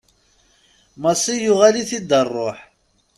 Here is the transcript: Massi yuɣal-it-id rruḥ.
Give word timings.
Massi 1.01 1.33
yuɣal-it-id 1.43 2.11
rruḥ. 2.27 2.57